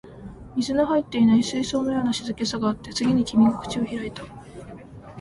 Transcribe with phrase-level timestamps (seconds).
[0.55, 4.23] 水の入っていない水槽のような静けさがあって、次に君が口を開いた